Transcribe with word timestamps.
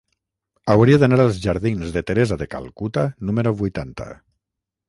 Hauria 0.73 0.99
d'anar 1.03 1.19
als 1.25 1.37
jardins 1.43 1.93
de 1.97 2.03
Teresa 2.07 2.39
de 2.41 2.47
Calcuta 2.55 3.07
número 3.31 3.55
vuitanta. 3.63 4.13